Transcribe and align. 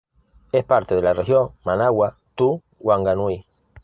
Es 0.51 0.63
parte 0.63 0.95
de 0.95 1.03
la 1.03 1.13
región 1.13 1.51
Manawatu-Wanganui. 1.63 3.45